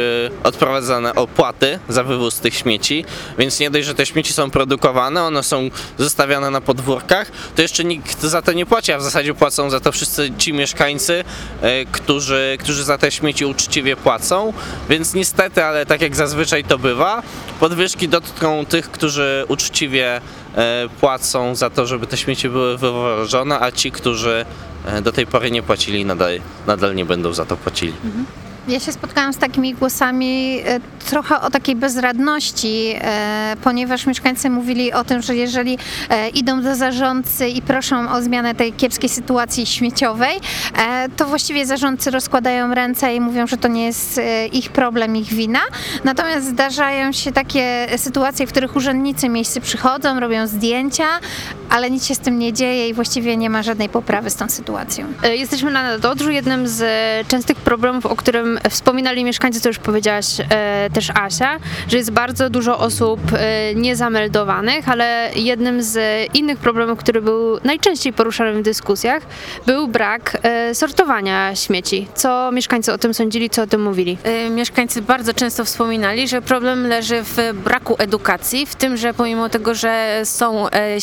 odprowadzane 0.44 1.15
opłaty 1.15 1.80
za 1.89 2.04
wywóz 2.04 2.39
tych 2.39 2.56
śmieci, 2.56 3.06
więc 3.38 3.60
nie 3.60 3.70
dość, 3.70 3.86
że 3.86 3.96
te 3.96 4.06
śmieci 4.06 4.34
są 4.34 4.51
produkowane, 4.51 5.24
one 5.24 5.44
są 5.44 5.70
zostawiane 5.98 6.50
na 6.50 6.62
podwórkach, 6.62 7.32
to 7.56 7.62
jeszcze 7.62 7.84
nikt 7.84 8.22
za 8.22 8.42
to 8.42 8.54
nie 8.54 8.65
płaci, 8.65 8.92
a 8.92 8.98
w 8.98 9.04
zasadzie 9.04 9.34
płacą 9.34 9.70
za 9.70 9.80
to 9.80 9.92
wszyscy 9.92 10.32
ci 10.38 10.54
mieszkańcy, 10.54 11.24
którzy, 11.92 12.58
którzy 12.60 12.84
za 12.84 12.98
te 12.98 13.12
śmieci 13.12 13.46
uczciwie 13.46 13.96
płacą, 13.96 14.54
więc 14.89 15.13
niestety, 15.13 15.63
ale 15.63 15.86
tak 15.86 16.01
jak 16.01 16.15
zazwyczaj 16.15 16.63
to 16.63 16.77
bywa, 16.77 17.24
podwyżki 17.60 18.10
dotkną 18.10 18.65
tych, 18.65 18.92
którzy 18.92 19.46
uczciwie 19.48 20.22
płacą 21.00 21.56
za 21.56 21.70
to, 21.70 21.86
żeby 21.86 22.08
te 22.08 22.18
śmieci 22.18 22.50
były 22.50 22.78
wywożone, 22.78 23.60
a 23.60 23.72
ci, 23.72 23.92
którzy 23.92 24.46
e, 24.86 25.02
do 25.02 25.12
tej 25.12 25.28
pory 25.28 25.52
nie 25.52 25.64
płacili, 25.64 26.06
nadal, 26.06 26.40
nadal 26.68 26.96
nie 26.96 27.06
będą 27.06 27.34
za 27.34 27.46
to 27.46 27.58
płacili. 27.58 27.94
Ja 28.68 28.80
się 28.80 28.92
spotkałam 28.92 29.34
z 29.34 29.38
takimi 29.38 29.74
głosami 29.74 30.62
e, 30.66 30.80
trochę 31.10 31.42
o 31.42 31.50
takiej 31.50 31.76
bezradności, 31.76 32.94
e, 32.96 33.56
ponieważ 33.64 34.06
mieszkańcy 34.06 34.50
mówili 34.50 34.94
o 34.94 35.04
tym, 35.04 35.22
że 35.22 35.36
jeżeli 35.36 35.78
e, 36.10 36.30
idą 36.30 36.62
do 36.62 36.76
zarządcy 36.76 37.48
i 37.48 37.62
proszą 37.62 38.12
o 38.12 38.22
zmianę 38.22 38.56
tej 38.56 38.74
kiepskiej 38.74 39.10
sytuacji 39.10 39.66
śmieciowej, 39.66 40.40
to 41.18 41.26
właściwie 41.26 41.66
zarządcy 41.66 42.12
rozkładają 42.12 42.74
ręce 42.74 43.16
i 43.16 43.22
mówią, 43.22 43.48
że 43.48 43.58
to 43.58 43.68
nie 43.68 43.86
jest 43.86 44.22
ich 44.52 44.72
problem, 44.72 45.16
ich 45.16 45.28
wina. 45.28 45.60
Natomiast 46.04 46.48
zdarzają 46.48 47.12
się 47.12 47.32
takie 47.32 47.88
sytuacje, 47.98 48.48
w 48.48 48.52
których 48.52 48.76
urzędnicy 48.76 49.30
miejscy 49.30 49.62
przychodzą, 49.62 50.20
robią 50.20 50.48
zdjęcia, 50.48 51.06
ale 51.70 51.92
nic 51.92 52.06
się 52.06 52.16
z 52.16 52.20
tym 52.20 52.40
nie 52.40 52.54
dzieje 52.54 52.90
i 52.90 52.94
właściwie 52.94 53.38
nie 53.38 53.50
ma 53.50 53.64
żadnej 53.64 53.90
poprawy 53.90 54.30
z 54.30 54.36
tą 54.36 54.50
sytuacją. 54.50 55.06
Jesteśmy 55.24 55.72
na 55.72 55.84
Nadodrzu. 55.84 56.32
Jednym 56.32 56.68
z 56.68 56.84
częstych 57.28 57.58
problemów, 57.58 58.06
o 58.06 58.16
którym 58.16 58.55
wspominali 58.70 59.24
mieszkańcy, 59.24 59.62
to 59.62 59.70
już 59.70 59.78
powiedziałaś 59.78 60.26
e, 60.50 60.90
też 60.94 61.10
Asia, 61.10 61.60
że 61.88 61.98
jest 61.98 62.12
bardzo 62.12 62.50
dużo 62.50 62.80
osób 62.80 63.20
e, 63.34 63.76
niezameldowanych, 63.76 64.90
ale 64.90 65.30
jednym 65.36 65.84
z 65.84 65.98
innych 66.34 66.58
problemów, 66.58 67.00
który 67.00 67.22
był 67.22 67.60
najczęściej 67.64 68.14
poruszany 68.14 68.54
w 68.54 68.62
dyskusjach, 68.62 69.24
był 69.66 69.88
brak 69.88 70.38
e, 70.44 70.76
sortowania 70.76 71.56
śmieci. 71.56 72.08
Co 72.16 72.52
mieszkańcy 72.52 72.94
o 72.94 72.98
tym 72.98 73.14
sądzili, 73.14 73.50
co 73.50 73.62
o 73.62 73.68
tym 73.68 73.84
mówili? 73.84 74.18
Y, 74.48 74.50
Mieszkańcy 74.50 75.02
bardzo 75.02 75.34
często 75.34 75.66
wspominali, 75.66 76.28
że 76.28 76.42
problem 76.42 76.88
leży 76.88 77.24
w 77.24 77.38
braku 77.64 77.96
edukacji, 77.98 78.66
w 78.66 78.76
tym, 78.76 78.98
że 78.98 79.14
pomimo 79.14 79.50
tego, 79.50 79.76
że 79.76 80.22
są, 80.24 80.70
e, 80.70 80.98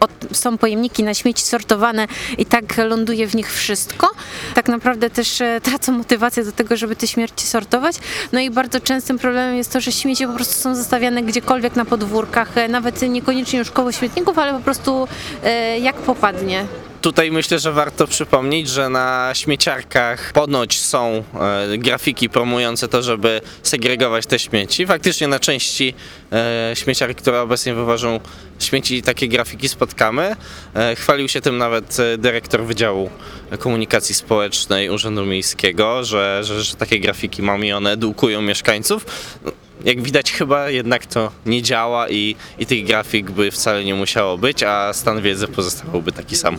od- 0.00 0.10
są 0.32 0.58
pojemniki 0.58 1.02
na 1.02 1.14
śmieci 1.14 1.42
sortowane 1.42 2.06
i 2.38 2.46
tak 2.46 2.64
ląduje 2.88 3.26
w 3.26 3.34
nich 3.34 3.52
wszystko, 3.52 4.10
tak 4.54 4.68
naprawdę 4.68 5.10
też 5.10 5.40
e, 5.40 5.60
tracą 5.60 5.92
motywację 5.92 6.44
do 6.44 6.52
tego, 6.52 6.76
żeby 6.76 6.85
te 6.94 7.06
śmierci 7.06 7.46
sortować. 7.46 7.96
No 8.32 8.40
i 8.40 8.50
bardzo 8.50 8.80
częstym 8.80 9.18
problemem 9.18 9.56
jest 9.56 9.72
to, 9.72 9.80
że 9.80 9.92
śmieci 9.92 10.26
po 10.26 10.32
prostu 10.32 10.54
są 10.54 10.74
zostawiane 10.74 11.22
gdziekolwiek 11.22 11.76
na 11.76 11.84
podwórkach, 11.84 12.58
e, 12.58 12.68
nawet 12.68 13.02
niekoniecznie 13.02 13.58
już 13.58 13.70
koło 13.70 13.92
śmietników, 13.92 14.38
ale 14.38 14.52
po 14.52 14.60
prostu 14.60 15.08
e, 15.44 15.78
jak 15.78 15.96
popadnie. 15.96 16.66
Tutaj 17.00 17.30
myślę, 17.30 17.58
że 17.58 17.72
warto 17.72 18.06
przypomnieć, 18.06 18.68
że 18.68 18.88
na 18.88 19.30
śmieciarkach 19.34 20.32
ponoć 20.32 20.80
są 20.80 21.24
e, 21.72 21.78
grafiki 21.78 22.28
promujące 22.28 22.88
to, 22.88 23.02
żeby 23.02 23.40
segregować 23.62 24.26
te 24.26 24.38
śmieci. 24.38 24.86
Faktycznie 24.86 25.28
na 25.28 25.38
części 25.38 25.94
e, 26.32 26.72
śmieciarek, 26.74 27.16
które 27.16 27.40
obecnie 27.40 27.74
wywożą 27.74 28.20
śmieci, 28.58 29.02
takie 29.02 29.28
grafiki 29.28 29.68
spotkamy. 29.68 30.36
E, 30.74 30.96
chwalił 30.96 31.28
się 31.28 31.40
tym 31.40 31.58
nawet 31.58 31.96
e, 32.00 32.18
dyrektor 32.18 32.64
Wydziału 32.64 33.10
Komunikacji 33.58 34.14
Społecznej 34.14 34.90
Urzędu 34.90 35.26
Miejskiego, 35.26 36.04
że, 36.04 36.40
że, 36.44 36.62
że 36.62 36.76
takie 36.76 37.00
grafiki 37.00 37.42
mamy 37.42 37.66
i 37.66 37.72
one 37.72 37.90
edukują 37.90 38.42
mieszkańców. 38.42 39.06
No, 39.44 39.52
Jak 39.84 40.02
widać 40.02 40.32
chyba 40.32 40.70
jednak 40.70 41.06
to 41.06 41.32
nie 41.46 41.62
działa 41.62 42.08
i, 42.08 42.36
i 42.58 42.66
tych 42.66 42.86
grafik 42.86 43.30
by 43.30 43.50
wcale 43.50 43.84
nie 43.84 43.94
musiało 43.94 44.38
być, 44.38 44.62
a 44.62 44.92
stan 44.92 45.22
wiedzy 45.22 45.48
pozostawałby 45.48 46.12
taki 46.12 46.36
sam. 46.36 46.58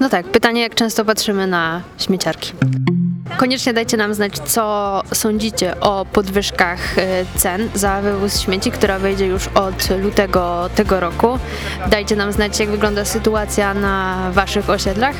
No 0.00 0.08
tak, 0.08 0.26
pytanie, 0.26 0.60
jak 0.62 0.74
często 0.74 1.04
patrzymy 1.04 1.46
na 1.46 1.82
śmieciarki. 1.98 2.52
Koniecznie 3.40 3.72
dajcie 3.72 3.96
nam 3.96 4.14
znać, 4.14 4.38
co 4.38 5.02
sądzicie 5.14 5.80
o 5.80 6.04
podwyżkach 6.12 6.98
e, 6.98 7.24
cen 7.36 7.68
za 7.74 8.00
wywóz 8.00 8.40
śmieci, 8.40 8.70
która 8.70 8.98
wejdzie 8.98 9.26
już 9.26 9.48
od 9.48 9.90
lutego 10.02 10.70
tego 10.74 11.00
roku. 11.00 11.38
Dajcie 11.90 12.16
nam 12.16 12.32
znać, 12.32 12.60
jak 12.60 12.70
wygląda 12.70 13.04
sytuacja 13.04 13.74
na 13.74 14.30
waszych 14.32 14.70
osiedlach. 14.70 15.16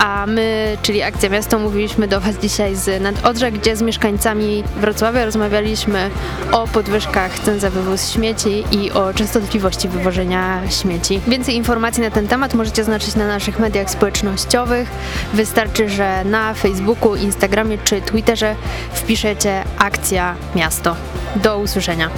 A 0.00 0.26
my, 0.26 0.76
czyli 0.82 1.02
Akcja 1.02 1.28
Miasto, 1.28 1.58
mówiliśmy 1.58 2.08
do 2.08 2.20
Was 2.20 2.36
dzisiaj 2.36 2.76
z 2.76 3.02
Nadodrza, 3.02 3.50
gdzie 3.50 3.76
z 3.76 3.82
mieszkańcami 3.82 4.64
Wrocławia 4.76 5.24
rozmawialiśmy 5.24 6.10
o 6.52 6.68
podwyżkach 6.68 7.38
cen 7.38 7.60
za 7.60 7.70
wywóz 7.70 8.10
śmieci 8.10 8.64
i 8.70 8.90
o 8.90 9.14
częstotliwości 9.14 9.88
wywożenia 9.88 10.60
śmieci. 10.70 11.20
Więcej 11.28 11.56
informacji 11.56 12.02
na 12.02 12.10
ten 12.10 12.28
temat 12.28 12.54
możecie 12.54 12.84
znaleźć 12.84 13.16
na 13.16 13.26
naszych 13.26 13.58
mediach 13.58 13.90
społecznościowych. 13.90 14.90
Wystarczy, 15.34 15.88
że 15.88 16.24
na 16.24 16.54
Facebooku, 16.54 17.16
Instagramie 17.16 17.78
czy 17.78 18.00
Twitterze 18.00 18.56
wpiszecie 18.92 19.64
Akcja 19.78 20.36
Miasto. 20.54 20.96
Do 21.36 21.58
usłyszenia. 21.58 22.10